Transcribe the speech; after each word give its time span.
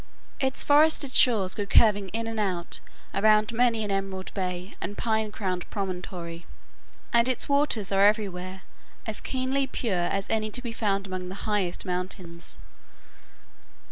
Its 0.39 0.63
forested 0.63 1.13
shores 1.13 1.53
go 1.53 1.63
curving 1.67 2.07
in 2.09 2.25
and 2.25 2.39
out 2.39 2.79
around 3.13 3.53
many 3.53 3.83
an 3.83 3.91
emerald 3.91 4.33
bay 4.33 4.73
and 4.81 4.97
pine 4.97 5.31
crowned 5.31 5.69
promontory, 5.69 6.43
and 7.13 7.29
its 7.29 7.47
waters 7.47 7.91
are 7.91 8.03
everywhere 8.03 8.63
as 9.05 9.21
keenly 9.21 9.67
pure 9.67 9.93
as 10.07 10.27
any 10.31 10.49
to 10.49 10.61
be 10.63 10.71
found 10.71 11.05
among 11.05 11.29
the 11.29 11.35
highest 11.45 11.85
mountains. 11.85 12.57